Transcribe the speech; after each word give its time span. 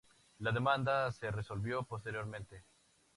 La 0.39 0.51
demanda 0.51 1.11
se 1.11 1.29
resolvió 1.29 1.83
posteriormente. 1.83 2.63